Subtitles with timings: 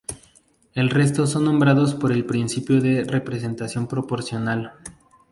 [0.73, 4.73] El resto son nombrados por el principio de representación proporcional.